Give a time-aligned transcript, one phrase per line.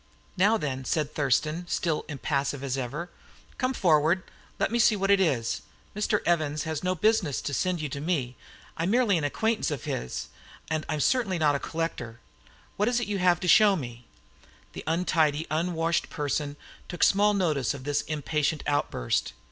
[0.35, 3.11] "Now, then," said Thurston, still impassive as ever,
[3.59, 5.61] "come forward, and let me see what it is!
[5.95, 6.23] Mr.
[6.25, 8.35] Evanson has no business to send you to me.
[8.77, 10.29] I'm merely an acquaintance of his,
[10.71, 12.19] and I'm certainly not a collector.
[12.77, 14.07] What is it you have to show me?"
[14.73, 16.55] The untidy and unwashed person
[16.89, 19.33] took small notice of this impatient outburst.